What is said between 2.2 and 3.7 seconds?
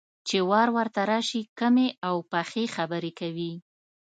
پخې خبرې کوي.